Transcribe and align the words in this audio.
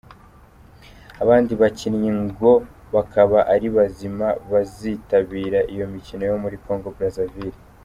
Abandi 1.23 1.51
bakinnyi 1.61 2.09
bo 2.15 2.21
ngo 2.27 2.51
bakaba 2.95 3.37
ari 3.53 3.67
bazima 3.77 4.27
bazitabira 4.51 5.59
iyo 5.73 5.85
mikino 5.93 6.23
yo 6.31 6.35
muri 6.43 6.57
Congo-Brazazaville. 6.65 7.59